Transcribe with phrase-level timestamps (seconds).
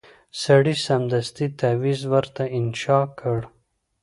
[0.43, 3.39] سړي سمدستي تعویذ ورته انشاء کړ